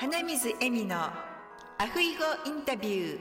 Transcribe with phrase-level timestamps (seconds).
[0.00, 1.12] 花水恵美のア
[1.92, 3.20] フイゴインタビュー。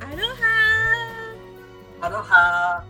[0.00, 1.36] アロハ
[2.00, 2.82] アロハ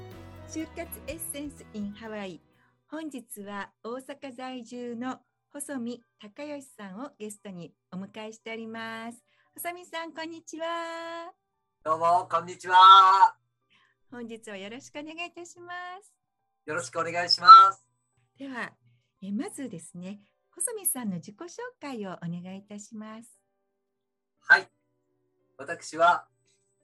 [0.48, 2.40] 就活エッセンス in ハワイ。
[2.88, 5.18] 本日は大阪在住の
[5.52, 9.18] 細見隆義さんをゲストにお迎えしております。
[9.56, 11.32] 細見さんこんにちは。
[11.82, 13.41] どうもこんにちは
[14.12, 16.12] 本日はよろしくお願いいたします。
[16.66, 17.82] よろしくお願いします。
[18.38, 18.70] では
[19.22, 20.20] えまずですね
[20.54, 21.46] 細見さんの自己紹
[21.80, 23.40] 介をお願いいたします。
[24.40, 24.68] はい。
[25.56, 26.26] 私は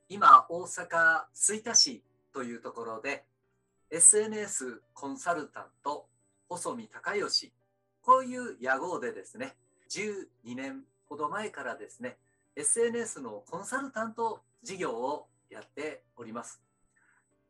[0.08, 2.02] 今大阪吹田市
[2.32, 3.26] というところで
[3.90, 6.08] SNS コンサルタント
[6.48, 7.52] 細見隆義
[8.00, 9.54] こういう屋号でですね
[9.90, 12.16] 12年ほど前からですね
[12.56, 16.62] SNS のコンサルタント事業をやっております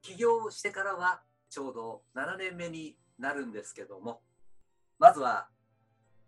[0.09, 1.21] 起業してからは
[1.51, 4.23] ちょうど7年目になるんですけども
[4.99, 5.49] まずは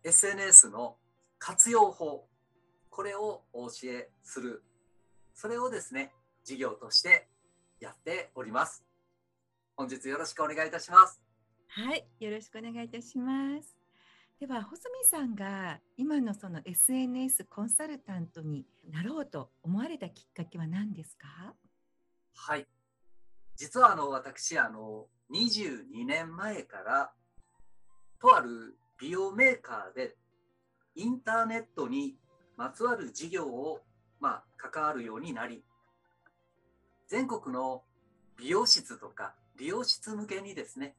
[0.04, 0.96] SNS の
[1.38, 2.26] 活用法
[2.90, 4.62] これをお教えする。
[5.34, 6.12] それをですね
[6.44, 7.28] 事業として
[7.80, 8.84] やっております。
[9.76, 11.22] 本日よろしくお願いいたします。
[11.68, 13.78] はいよろしくお願いいたします。
[14.40, 21.54] では細見さんが今のその SNS コンサルタントになろうと思われたきっかけは何ですか？
[22.34, 22.66] はい
[23.60, 27.10] 実はあの私あの22年前から
[28.18, 30.16] とある美容メーカーで
[30.94, 32.14] インターネットに
[32.56, 33.82] まつわる事業を、
[34.18, 35.62] まあ、関わるようになり
[37.06, 37.82] 全国の
[38.38, 40.94] 美容室とか理容室向けにですね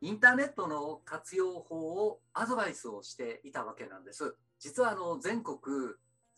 [0.00, 4.34] インターネットの活用法をアドバイスをしていたわけなんです。
[4.58, 5.58] 実はあの全国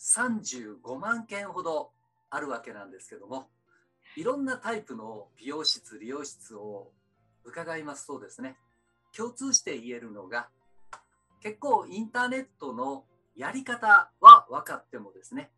[0.01, 1.93] 35万件ほど
[2.29, 3.47] あるわけなんですけども
[4.17, 6.91] いろんなタイプの美容室理容室を
[7.45, 8.57] 伺いますとですね
[9.17, 10.49] 共通して言えるのが
[11.43, 13.05] 結構インターネットの
[13.37, 15.51] やり方は分かってもですね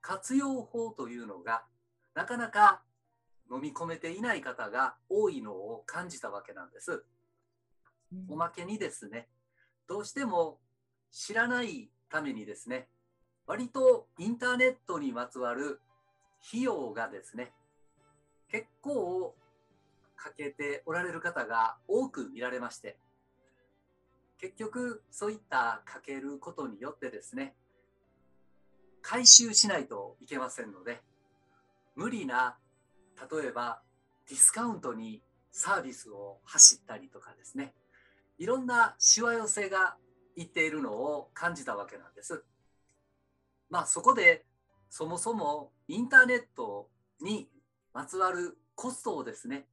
[0.00, 1.62] 活用法というのが
[2.14, 2.82] なかなか
[3.50, 7.04] 飲み込めていない方が多いのを感じたわけなんです。
[8.28, 9.28] おまけにですね
[9.88, 10.58] どうしても
[11.10, 12.86] 知らないためにですね
[13.46, 15.80] 割とインターネットにまつわる
[16.48, 17.52] 費用がですね
[18.50, 19.34] 結構
[20.16, 22.96] かけておられる方が多く見られまして
[24.38, 27.54] 結局そういったかけることによってですね
[29.02, 31.00] 回収しないといけませんので
[31.94, 32.56] 無理な
[33.30, 33.80] 例えば
[34.28, 37.72] ディスカウントにサービスを走ったりとかですね
[38.38, 39.96] いろんなしわ寄せが
[40.36, 42.44] いっているのを感じたわけなんです。
[43.70, 44.44] まあそこで
[44.90, 46.88] そもそもインターネット
[47.20, 47.48] に
[47.92, 49.66] まつわるコストをですね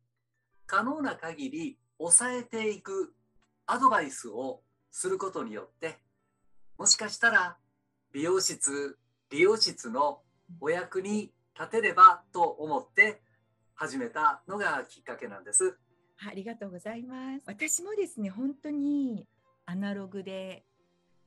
[0.65, 3.13] 可能な限り抑えていく
[3.65, 5.97] アドバイスをすることによって
[6.77, 7.57] もしかしたら
[8.11, 8.97] 美容室
[9.29, 10.21] 理容室の
[10.59, 13.21] お役に立てればと思って
[13.73, 15.77] 始めたのがきっかけなんです。
[16.25, 17.43] ありがとうございます。
[17.45, 19.27] 私もですね、本当に
[19.65, 20.65] アナログで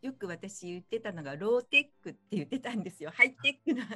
[0.03, 3.11] よく私言ってたのがローテックって言ってたんですよ。
[3.15, 3.87] ハイテックな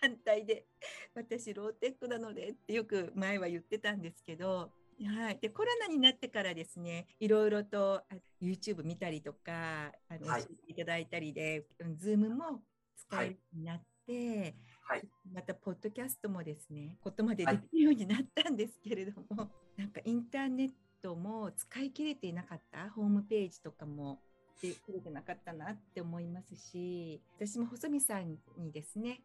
[0.00, 0.66] 反対で。
[1.14, 4.70] 私ローテックなのでってよく前は言ってたんですけど、
[5.02, 8.02] はい、でコロナになってからですねいろいろと
[8.40, 12.60] YouTube 見たりとかあの、はい、いただいたりで Zoom も
[12.96, 14.54] 使えるようになって、
[14.86, 20.70] はい、またポッドキャストもですねことまでできるようになったんですけれども、なんかインターネッ
[21.02, 22.90] トも使い切れていなかった？
[22.90, 24.20] ホームページとかも
[24.60, 29.20] できれてなかったなって思いますし私も細見さんにですね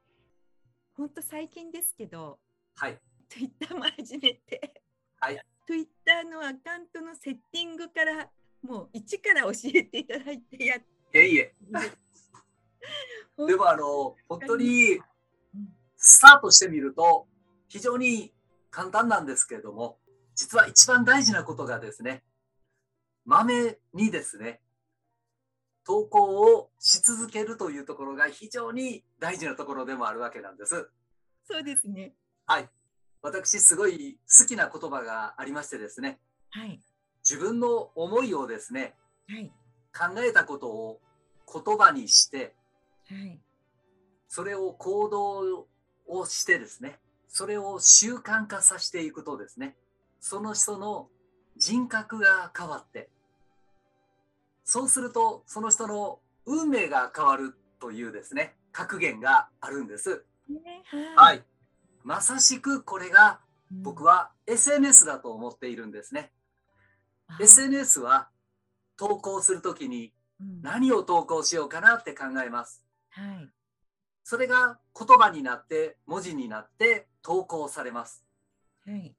[0.96, 2.40] ほんと最近ですけど、
[2.76, 2.98] はい、
[3.28, 4.82] Twitter も始めて、
[5.20, 8.30] はい、Twitter のアカウントのセッティングから
[8.62, 10.80] もう一から教えていただいてやっ
[11.12, 11.54] ていえいえ。
[13.46, 15.00] でもあの本当に
[15.98, 17.28] スタートしてみると
[17.68, 18.34] 非常に
[18.70, 20.00] 簡単なんですけれども
[20.36, 22.24] 実は一番大事なことがですね
[23.26, 24.62] まめにですね
[25.86, 30.90] 投稿をし続けるというところが非常に大事なところでもあるわけなんです。
[31.48, 32.14] そうですね。
[32.48, 32.70] はい。
[33.22, 36.20] 私すごい好きな言葉がありましてですね。
[36.52, 36.82] はい。
[37.28, 38.94] 自分の思いをですね、
[39.28, 39.52] はい、
[39.98, 41.02] 考えたことを
[41.52, 42.54] 言葉にして、
[43.08, 43.40] はい、
[44.28, 45.68] それを行動
[46.08, 49.76] をしてですね、それを習慣化させていくとですね、
[50.20, 51.10] その人の
[51.58, 53.10] 人格が変わって、
[54.66, 60.26] そうするとその人の運命が変わるというですね格言があるんです。
[60.50, 60.84] ね、
[61.16, 61.44] はい、
[62.04, 63.40] まさしくこれが
[63.72, 66.32] 僕は SNS だと思っているんですね。
[67.40, 68.28] うん、SNS は
[68.98, 72.84] 投稿するときにうん何を投稿しようかなって考えます。
[73.12, 73.50] はい。
[74.24, 78.26] それが言葉になって文字になって投稿されます。
[78.86, 79.16] はい。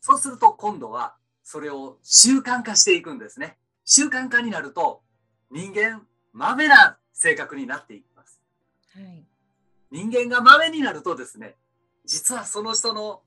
[0.00, 3.58] そうすると今度はそれを習慣化していくんですね。
[3.84, 5.02] 習慣化になると
[5.50, 8.40] 人間、まめな性格になっていきます。
[8.94, 9.24] はい。
[9.90, 11.56] 人間がまめになるとですね、
[12.04, 13.22] 実はその人の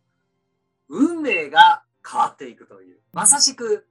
[0.89, 3.88] 運命が変わっていくという、まさしく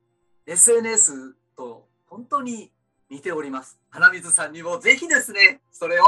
[0.46, 2.72] SNS と本当に
[3.08, 3.78] 似ております。
[3.90, 6.04] 花水さんにもぜひですね、それを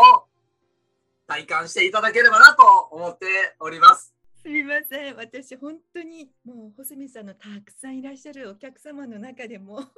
[1.26, 3.26] 体感していただければなと思って
[3.60, 4.14] おります。
[4.48, 5.16] すみません。
[5.16, 9.88] 私本当にもう細見さんのたくさんいらっしゃるお客様の中でも 本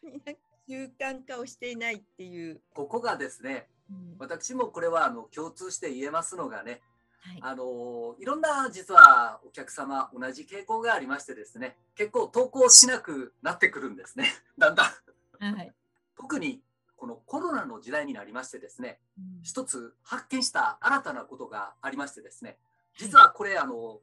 [0.00, 2.62] 当になんか習慣化をしていないっていう。
[2.72, 6.80] ここがですね、うん私もこれはあの共通して言えますのがね、
[7.20, 7.38] はい。
[7.42, 14.94] あのいろんな実はお客様同じ傾向がありましてですね結構投稿しなくなってくるんですね だんだ
[15.40, 15.74] んはい。
[16.16, 16.62] 特に
[16.96, 22.58] このコロナの時代になりましてですねうん一つ発見した新たなことがありましてですね
[22.96, 24.00] 実はこれあの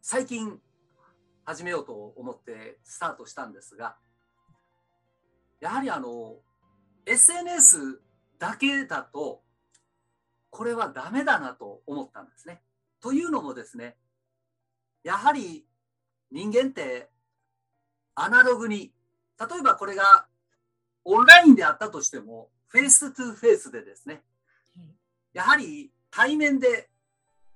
[0.00, 0.58] 最近
[1.44, 3.96] 始めようと思ってスタートしたんですが
[5.60, 6.36] やはりあの
[7.06, 8.00] SNS
[8.38, 9.42] だけだと
[10.50, 12.62] これはダメだなと思ったんですね。
[13.00, 13.96] というのもですね
[15.02, 15.66] やはり
[16.30, 17.08] 人間って
[18.14, 18.92] アナログに
[19.38, 20.26] 例えばこれが
[21.04, 24.22] オンラインであったとしても face to face でですね
[24.76, 24.86] はい
[25.34, 26.88] やはり対面で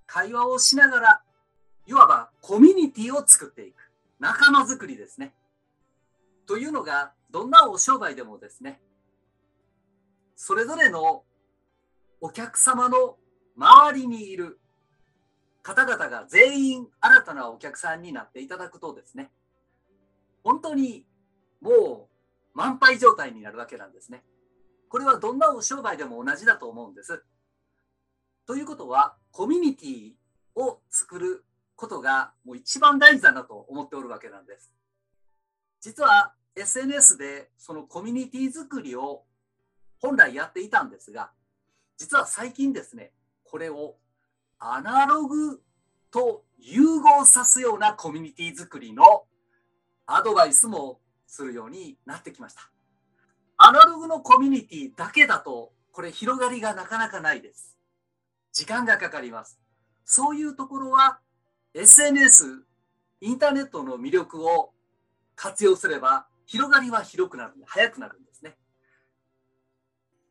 [0.08, 1.22] 会話をしながら、
[1.86, 3.92] いわばコミュニティを作っていく。
[4.18, 5.34] 仲間づくりですね。
[6.46, 8.80] というのが、どんなお商売でもですね、
[10.34, 11.24] それぞれの
[12.20, 13.18] お客様の
[13.56, 14.58] 周りにいる
[15.62, 19.30] 方々が全員新たなお客さんになっていただくとですね、
[20.42, 21.04] 本当に
[21.60, 22.08] も
[22.54, 24.24] う満杯状態になるわけなんですね。
[24.88, 27.22] これはどんなお商売でも同じだと思うんです。
[28.46, 30.12] ということは、コミュニティ
[30.54, 31.44] を作る
[31.76, 34.72] ことがもう一番大事だなと思っておるわけなんです。
[35.80, 39.24] 実は SNS でそのコミュニティ作りを
[40.00, 41.30] 本来やっていたんですが、
[41.96, 43.12] 実は最近ですね、
[43.44, 43.96] これを
[44.58, 45.60] アナログ
[46.10, 49.24] と融合さすようなコミュニティ作りの
[50.06, 52.70] アドバイスもするようになってきました。
[53.56, 57.77] アナログのコミュニティだけだと、これ広がりがなかなかないです。
[58.58, 59.56] 時間がかかります。
[60.04, 61.20] そういうところは
[61.74, 62.64] SNS、
[63.20, 64.72] インターネットの魅力を
[65.36, 68.56] 活用すれば広がりは広くなる早くなるんですね。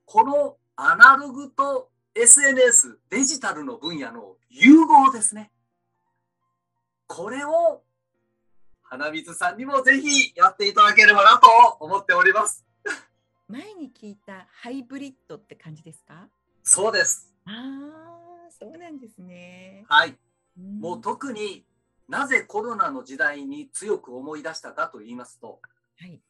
[0.03, 5.49] このアナログと SNS、デジタルの分野の融合ですね。
[7.07, 7.81] これを
[8.83, 11.47] 花水さんにもぜひやっていただければなと
[11.79, 12.65] 思っております。
[13.47, 16.27] 前に聞いたハイブリッドって感じですか？
[16.63, 17.33] そうです。
[17.47, 19.85] ああ、そうなんですね。
[19.87, 20.17] はい。
[20.59, 21.65] んもう特に
[22.07, 25.61] なぜコロナの時代に強く思い出したかと言いますと、
[25.99, 26.21] はい。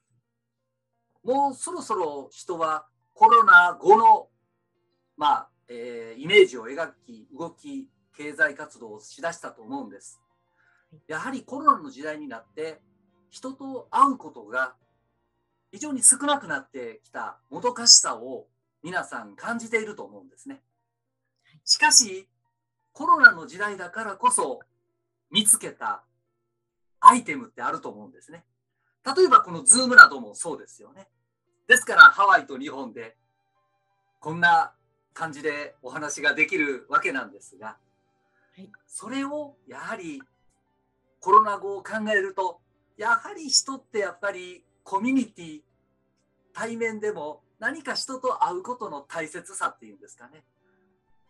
[1.23, 4.29] もうそろそろ人はコロナ後の、
[5.17, 10.21] まあ、えーイメージを描き、動き、経済活動をしだしたと思うんです。
[11.07, 12.79] やはりコロナの時代になって、
[13.29, 14.75] 人と会うことが
[15.71, 18.47] 非常に少なくなってきたもどかしさを
[18.83, 20.61] 皆さん感じていると思うんですね。
[21.67, 22.29] しかし、
[22.93, 24.61] コロナの時代だからこそ
[25.29, 26.01] 見つけた
[27.01, 28.45] アイテムってあると思うんですね。
[29.05, 31.09] 例えばこのズームなどもそうですよね。
[31.67, 33.17] ですからハワイと日本で
[34.21, 34.71] こんな
[35.13, 37.77] 感じでお話ができるわけなんですが、
[38.55, 40.23] はいそれをやはり
[41.19, 42.61] コロナ後を考えると、
[42.95, 45.61] やはり人ってやっぱりコミュニティ、
[46.53, 50.45] 対面でも何か人と会うことの大切さっていうんですかね。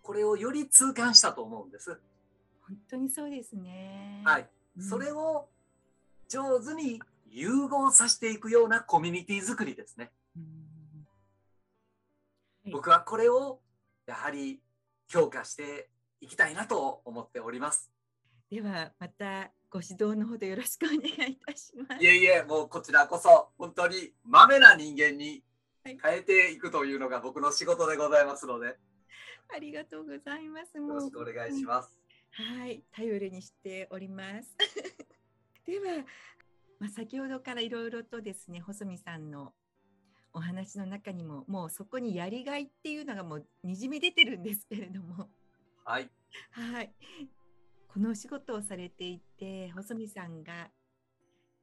[0.07, 1.99] これをより痛感したと思うんです。
[2.65, 4.21] 本当にそうですね。
[4.23, 4.49] はい。
[4.77, 5.49] うんそれを
[6.29, 10.11] 上手に融合させていくようなコミュニティ作りですね。
[10.37, 10.43] うん
[12.63, 13.59] はい僕はこれを
[14.05, 14.61] やはり
[15.09, 15.89] 強化して
[16.21, 17.91] いきたいなと思っております。
[18.49, 22.01] ではまたご指導のほどよろしくお願いいたします。
[22.01, 25.43] いえいえ、もうこちらこそ本当にまめな人間に
[25.83, 28.75] はい変えていくというのが僕の仕事でございますので、よ
[29.53, 30.79] ありがとうございます。
[30.79, 31.97] もうろしくお願いします。
[32.31, 34.55] はい、頼りにしております。
[35.65, 36.05] では、
[36.79, 39.53] まあ、先ほどからいろいろとですね、細見さんの
[40.33, 45.29] お話の中にも、もうそこにやりがいっていうのがもうにじみ出てるんですけれども、
[45.83, 46.09] はい。
[46.51, 46.93] はい。
[47.87, 50.71] このお仕事をされていて、細見さんが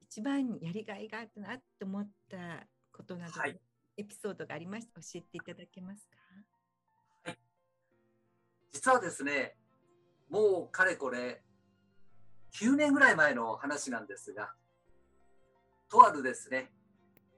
[0.01, 3.59] 一番やりがいがあったなと思ったことなど、はい
[3.97, 6.17] エピソードがありましたら教えていただけますか？
[8.75, 9.55] 実はですね、
[10.29, 11.41] もうかれこれ
[12.59, 14.51] 9年ぐらい前の話なんですが、
[15.89, 16.73] とあるですね、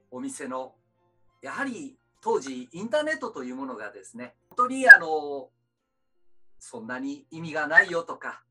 [0.09, 0.73] お店の、
[1.43, 5.49] やはり当時インターネットというものがですね、本当にあの、
[6.57, 8.41] そんなに意味がないよとか、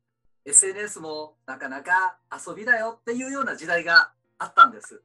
[0.45, 5.03] SNS もなかなか遊びだよっていうような時代があったんです。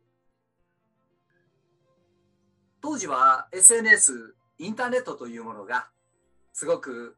[2.80, 5.88] 当時は SNS、インターネットというものが
[6.52, 7.16] すごく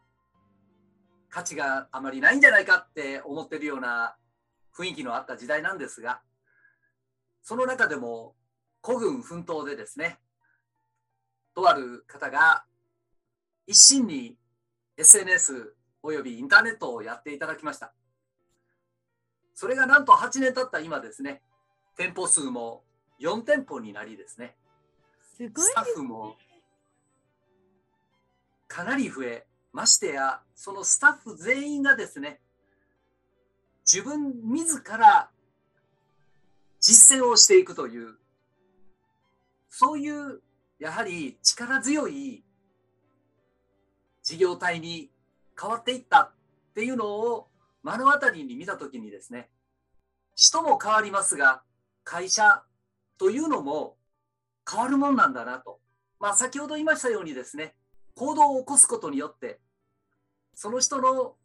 [1.34, 4.14] 価値があまりないんじゃないかって思ってるような
[4.72, 6.20] 雰囲気のあった時代なんですが、
[7.42, 8.36] その中でも
[8.80, 10.20] 孤軍奮闘でですね、
[11.52, 12.64] とある方が
[13.66, 14.38] 一心に
[14.96, 15.74] SNS
[16.04, 17.92] およびインターネットをやっていただきました。
[19.56, 21.42] それがなんと8年経った今ですね、
[21.96, 22.84] 店舗数も
[23.20, 24.54] 4店舗になりですね、
[25.36, 26.36] すごいスタッフも
[28.68, 32.40] かなり増え、ましてや、そのスタッフ全員がですね、
[33.84, 35.28] 自分自ら
[36.80, 38.14] 実践をしていくという、
[39.68, 40.40] そういう
[40.78, 42.44] やはり力強い
[44.22, 45.10] 事業体に
[45.60, 46.32] 変わっていったっ
[46.74, 47.48] ていうのを
[47.82, 49.50] 目の当たりに見たときにですね、
[50.36, 51.62] 人も変わりますが、
[52.04, 52.62] 会社
[53.18, 53.96] というのも
[54.70, 55.80] 変わるもんなんだなと。
[56.20, 57.74] まあ先ほど言いましたようにですね、
[58.14, 59.58] 行動を起こすことによって、
[60.54, 61.36] その人の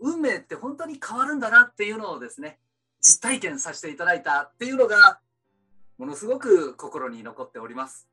[0.00, 2.60] 運命って本当に変わるんだなっていうのをですね、
[3.00, 5.20] 実体験させていただいたっていうのが、
[5.98, 8.08] ものすごく心に残っております。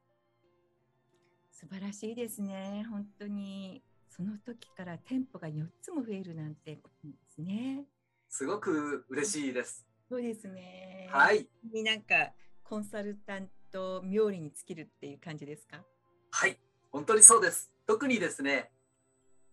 [1.52, 2.86] 素晴らしいですね。
[2.90, 7.86] 本当にその時から店舗が4つも増えるなんてことですね。
[8.30, 9.86] すごく嬉しいです。
[10.10, 11.10] そうですね。。
[11.12, 11.84] はいい。
[11.84, 12.32] なんか
[12.64, 15.84] コンサルタント冥利に尽きるっていう感じですか？
[16.32, 16.60] はい。
[16.92, 17.72] 本当にそうです。
[17.88, 18.72] 特にですね、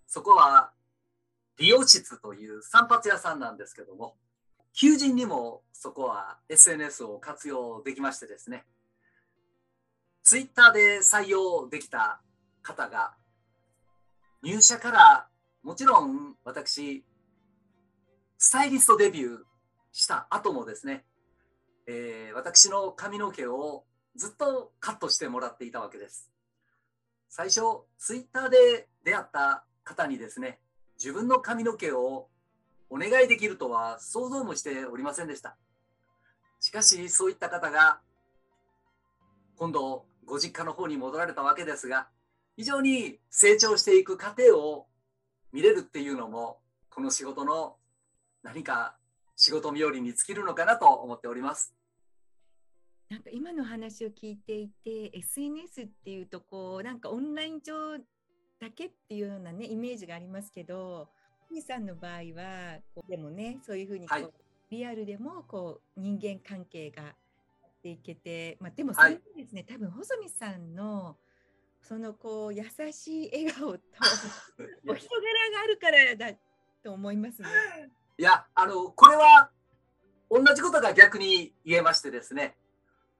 [0.06, 0.72] そこは
[1.58, 4.16] 美容室という散髪屋さんなんですけども、
[4.72, 8.64] 求人にもそこは SNS を活用できましてですね、
[10.22, 12.20] ツイッターで採用できた
[12.62, 13.14] 方が、
[14.42, 15.28] 入社から
[15.64, 17.04] もちろん私、
[18.38, 19.38] スタイリストデビュー
[19.90, 21.04] した後もですね、
[21.88, 23.84] えー私の髪の毛を
[24.14, 26.30] ずっとカットしてもらっていたわけです。
[27.28, 27.62] 最初、
[27.98, 30.60] ツイッターで出会った方にですね、
[30.98, 32.28] 自分の髪の毛を
[32.90, 35.56] お願いできるとは想像もしておりませんでした。
[36.60, 38.00] しかし、そういった方が、
[39.56, 42.08] 今度、ご実家の方に戻られたわけですが、
[42.56, 44.86] 非常に成長していく過程を
[45.52, 46.58] 見れるっていうのも、
[46.90, 47.76] この仕事の
[48.42, 48.96] 何か
[49.36, 51.74] 仕事冥利に尽きるのかなと思っております。
[53.08, 57.98] なんか今の話を聞いていて SNS っていうとこうなんかオンライン上
[58.60, 61.08] だけっていうようなねイメージがありますけど、
[61.50, 64.32] みさんの場合はこうでもねそういうふうにこう、はい
[64.70, 71.16] リアルでもこう人間関係がやっていけて、まあでもそはいれはですね、多分細見さんの
[71.82, 73.78] そのこう優しい笑顔と
[74.88, 76.38] お人柄があるからだ
[76.82, 77.48] と思いますね。
[78.18, 79.50] いや、あの、これは
[80.28, 82.56] 同じことが逆に言えましてですね、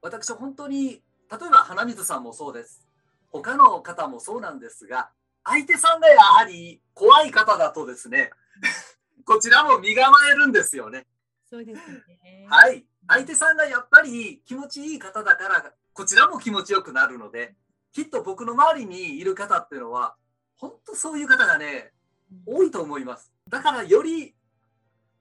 [0.01, 2.85] 私、本当に、例えば花水さんもそうです。
[3.31, 5.11] 他の方もそうなんですが、
[5.43, 8.31] 相手さんがやはり怖い方だとですね、
[9.25, 11.07] こちらも身構えるんですよね。
[11.49, 12.47] そうですね。
[12.49, 12.85] はい。
[13.07, 17.55] 相手さんがやっぱり気持ちいい方だから、こちらも気持ちよくなるので、
[17.91, 20.15] きっと僕の周りにいる方っていうのは、
[20.57, 21.99] 本当そういう方がね、うん
[22.45, 23.33] 多いと思います。
[23.47, 24.35] だからより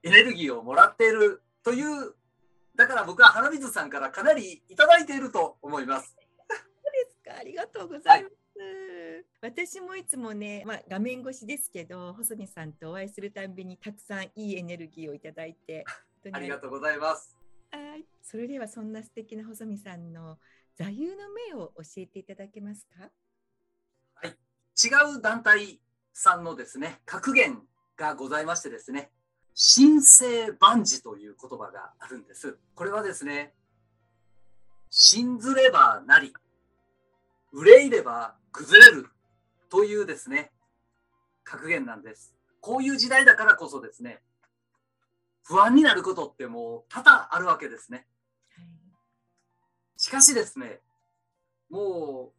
[0.02, 2.14] エネルギーをもらっているという、
[2.74, 6.14] だから僕は花水さんからかなりいただいていると思います。
[6.98, 7.38] ですか。
[7.40, 8.34] ありがとうございます。
[9.40, 15.84] 私もいつもね、まあ、画面越しですけど、細見さんとお会いするたんびにたくさんいいエネルギーをいただいて、
[16.32, 17.36] ありがとうございます。
[17.70, 18.04] はい。
[18.22, 20.38] それではそんな素敵な細見さんの
[20.76, 21.16] 座右の
[21.50, 23.10] 銘を教えていただけますか？
[24.24, 25.80] 違う団体
[26.12, 27.60] さんのですね、格言
[27.96, 29.10] がございましてですね、
[29.76, 32.56] 神聖万事という言葉があるんです。
[32.76, 33.54] これはですね、
[34.88, 36.32] 信ずればなり、
[37.52, 39.06] 憂いれば崩れる
[39.70, 40.52] というですね、
[41.44, 42.34] 格言なんです。
[42.60, 44.22] こういう時代だからこそですね、
[45.42, 48.06] 不安になることってもう多々あるわけですね。
[49.96, 50.80] しかしですね、
[51.70, 52.38] もう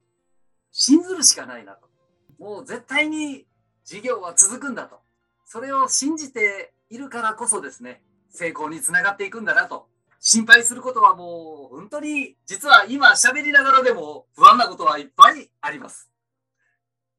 [0.71, 1.89] 信ずるしかないなと。
[2.37, 3.47] もう絶対に
[3.83, 5.01] 事業は続くんだと。
[5.45, 9.89] それを信じているからこそですね、成功につながっていくんだなと。
[10.31, 16.07] 心配することはもう本当に実は今喋りながらでも不安なことはいっぱいあります。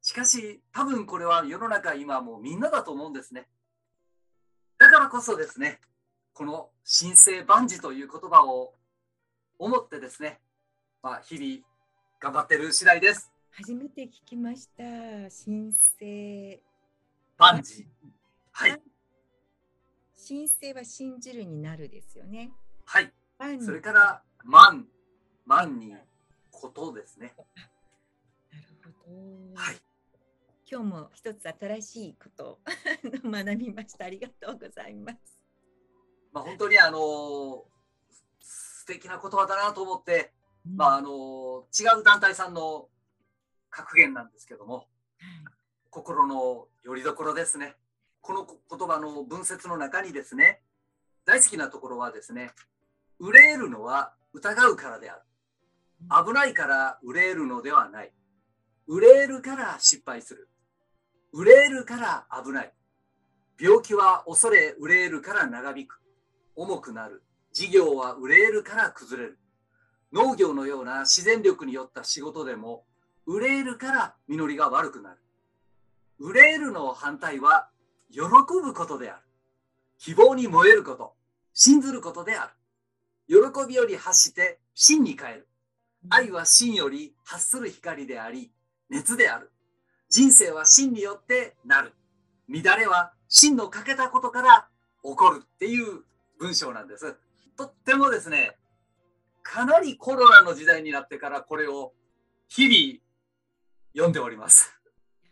[0.00, 3.48] しかし多分これは世の中今もうみんなだと思うんですね。
[4.78, 5.80] だからこそですね、
[6.34, 8.74] この神聖万事という言葉を
[9.58, 10.38] 思ってですね、
[11.02, 11.66] まあ、日々
[12.20, 13.32] 頑張ってる次第です。
[13.50, 14.84] 初めて聞きました。
[14.84, 16.60] 神聖
[17.36, 17.88] 万事。
[18.52, 18.80] はい。
[20.28, 22.52] 神聖は信じるになるですよね。
[22.90, 23.12] はい。
[23.64, 24.84] それから万
[25.46, 25.94] 万に
[26.50, 27.32] ことですね。
[28.52, 29.10] なるほ
[29.54, 29.54] ど。
[29.54, 29.76] はい。
[30.68, 32.58] 今日も一つ新しいことを
[33.24, 34.06] 学びました。
[34.06, 35.40] ありがとうございます。
[36.32, 37.64] まあ本当にあの
[38.40, 40.32] 素敵な言葉だなと思って、
[40.66, 42.88] うん、まああの違う団体さんの
[43.70, 44.88] 格言なんですけども、はい、
[45.90, 47.76] 心の拠り所ですね。
[48.20, 50.62] この言葉の文節の中にですね、
[51.24, 52.52] 大好きなところはですね、
[53.20, 55.20] 憂えるのは疑うからである。
[56.26, 58.12] 危ないから憂えるのではない。
[58.86, 60.48] 憂えるから失敗する。
[61.32, 62.72] 憂えるから危ない。
[63.60, 66.00] 病気は恐れ憂えるから長引く。
[66.56, 67.22] 重くなる。
[67.52, 69.38] 事業は憂えるから崩れる。
[70.12, 72.84] 農業のような自然力によった仕事でも
[73.26, 75.18] 憂えるから実りが悪くなる。
[76.18, 77.68] 憂えるの反対は
[78.10, 79.22] 喜ぶことである。
[79.98, 81.12] 希望に燃えること、
[81.52, 82.52] 信ずることである。
[83.30, 83.36] 喜
[83.68, 85.48] びより発して真に変える。
[86.08, 88.50] 愛は真より発する光であり、
[88.88, 89.52] 熱である。
[90.08, 91.92] 人生は真によってなる。
[92.48, 94.68] 乱れは真の欠けたことから
[95.04, 96.02] 起こるっていう
[96.40, 97.16] 文章なんです。
[97.56, 98.56] とってもですね、
[99.44, 101.92] かなりコロナの時代になってからこれを
[102.48, 103.00] 日々
[103.92, 104.76] 読んでおります。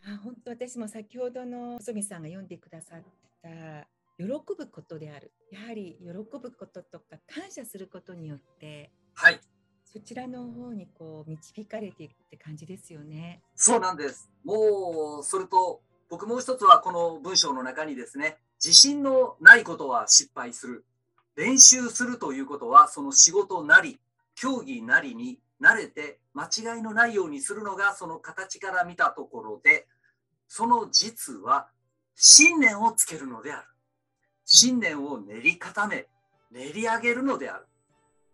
[0.07, 3.07] あ本当私も先ほどの細木さんが読んでくださって
[3.43, 3.89] た
[4.19, 9.41] 喜ぶことであるやはり喜ぶこととか感謝することによってはい
[9.85, 13.41] そちらの方にこう導かれていくって感じですよね。
[13.57, 14.31] そうなんです。
[14.45, 20.85] もうそれと僕もう一つはこの文章の中にですね自信のないことは失敗する
[21.37, 23.99] 練習するということはその仕事なり
[24.35, 29.87] 競技なりに慣れて間違いのないようにするのがその形から見たところで
[30.49, 31.69] その実は
[32.15, 33.69] 信念をつけるのである
[34.51, 36.07] 信念を練り固め
[36.51, 37.67] 練り上げるのである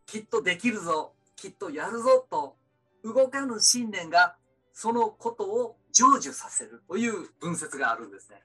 [0.07, 2.57] きっとできるぞきっとやるぞと
[3.03, 4.37] 動かぬ信念が
[4.73, 8.41] そのことを成就させるという文節があるんですね。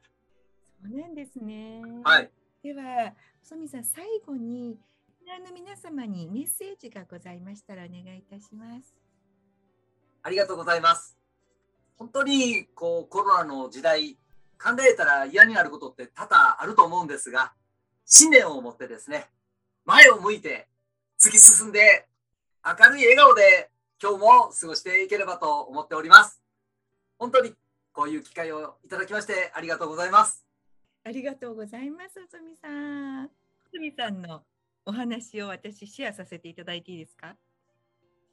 [0.81, 1.81] そうなんですね。
[2.03, 2.31] はい。
[2.63, 4.77] では、細見さん、最後に
[5.37, 8.95] の皆様にメッセージがございましたらお願いいたします。
[10.23, 11.17] ありがとうございます。
[11.97, 14.17] 本当にこうコロナの時代
[14.61, 17.53] 考えたら嫌になることって多々あると思うんですが
[18.11, 19.27] 信念を持ってですね
[19.85, 20.67] 前を向いて
[21.21, 22.07] 突き進んで
[22.65, 23.69] 明るい笑顔で
[24.01, 26.41] 今日も過ごしていければと思っております。
[27.19, 27.53] 本当に
[27.93, 30.43] こういう機会をいただきましてありがとうございます。
[31.03, 33.29] ありがとうございます、つみさん。
[33.71, 34.41] つみさんの
[34.85, 37.35] お話を私シェアさせていただいていいですか？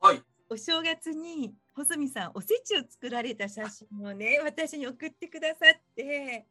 [0.01, 6.47] はいお正月に細見さんおせちを作られた写真をね私に送ってくださって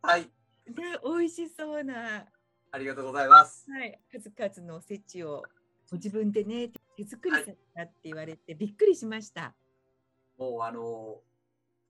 [0.00, 0.28] はい
[0.66, 2.26] で美味しそうな。
[2.70, 3.70] ありがとうございます。
[3.70, 4.00] はい。
[4.10, 5.42] 数々のおせちを
[5.90, 9.54] ご自分でね手作りされたって言われて、びっくりしました。
[10.38, 11.20] もうあの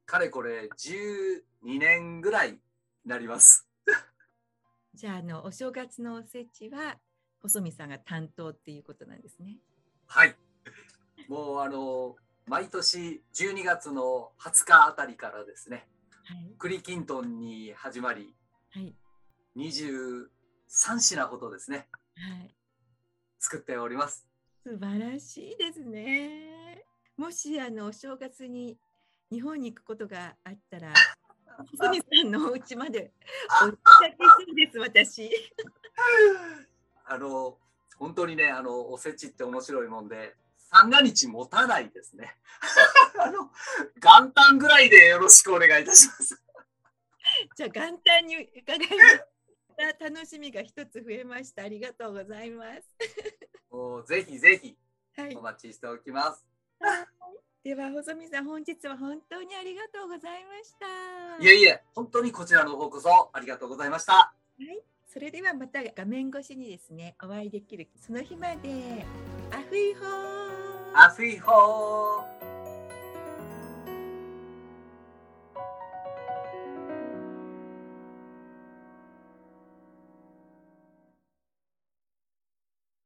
[0.07, 1.43] かれこれ12
[1.79, 2.59] 年ぐらいに
[3.05, 3.69] なります。
[4.95, 6.99] じゃああのお正月のおせちは
[7.41, 9.59] 細見さんが担当っていうことなんですね。
[10.07, 10.37] はい。
[11.29, 15.89] もうあの毎年12月の20日あたりからですね、
[16.25, 18.35] はい、栗きんとんに始まり、
[18.75, 18.95] はい、
[19.55, 20.29] 23
[20.99, 22.55] 品ほどですね、はい、
[23.39, 24.27] 作っております。
[24.65, 26.83] 素晴らしいですね。
[27.19, 28.79] もしあのお正月に
[29.31, 30.95] 日本に行くことがあったら
[31.79, 33.13] 細見さんのお家まで
[33.63, 33.77] お茶
[34.19, 35.31] そうです私。
[37.05, 37.59] あの
[37.99, 42.39] 本当にねあのおせちって面白いもんで三が日持たないですね。
[43.21, 43.51] あの
[44.01, 46.42] 元旦ぐらいでよろしくお願いいたします。
[47.57, 49.27] じゃあ元旦に伺います。
[49.99, 51.65] 楽しみが一つ増えました。
[51.65, 52.83] ありがとうございます。
[53.71, 54.77] おぜひぜひ
[55.37, 56.47] お待ちしておきます。
[56.81, 57.07] はい
[57.65, 69.07] では細見さん本日は本当にありがとうございましたいえいえ本当にこちらの方こそありがとうございましたはいそれではまた画面越しにですねお会いできるその日まで
[69.53, 72.42] アフイホーアフイホー